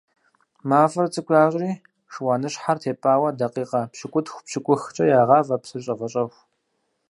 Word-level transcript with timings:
МафIэр 0.69 1.07
цIыкIу 1.13 1.35
ящIри 1.45 1.71
шыуаныщхьэр 2.13 2.77
тепIауэ 2.81 3.29
дакъикъэ 3.39 3.81
пщыкIутху-пщыкıухкIэ 3.91 5.05
ягъавэ 5.21 5.57
псыр 5.61 5.81
щIэвэщIэху. 5.85 6.41